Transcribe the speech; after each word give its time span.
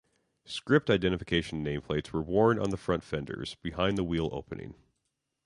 Script 0.45 0.89
identification 0.89 1.63
nameplates 1.63 2.11
were 2.11 2.23
worn 2.23 2.57
on 2.57 2.71
the 2.71 2.75
front 2.75 3.03
fenders, 3.03 3.53
behind 3.61 3.99
the 3.99 4.03
wheel 4.03 4.29
opening. 4.31 4.73